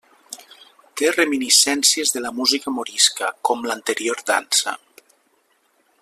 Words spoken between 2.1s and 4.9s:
de la música morisca, com l'anterior dansa.